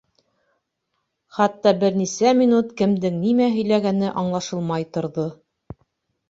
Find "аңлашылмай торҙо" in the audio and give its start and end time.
4.23-5.29